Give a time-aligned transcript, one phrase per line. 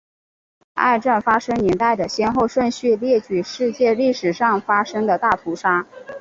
[0.03, 5.85] 本列表按照发生年代的先后顺序列举世界历史上发生的大屠杀。